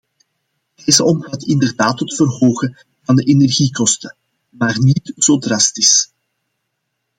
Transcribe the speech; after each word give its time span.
Deze 0.85 1.03
omvat 1.03 1.43
inderdaad 1.43 1.99
het 1.99 2.15
verhogen 2.15 2.77
van 3.03 3.15
de 3.15 3.23
energiekosten, 3.23 4.15
maar 4.49 4.79
niet 4.79 5.13
zo 5.17 5.37
drastisch. 5.37 6.11